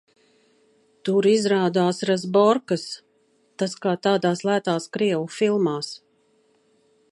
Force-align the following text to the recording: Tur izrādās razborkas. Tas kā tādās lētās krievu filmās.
Tur 1.09 1.27
izrādās 1.31 1.99
razborkas. 2.09 2.87
Tas 3.63 3.77
kā 3.85 3.95
tādās 4.07 4.43
lētās 4.49 4.91
krievu 4.97 5.31
filmās. 5.37 5.95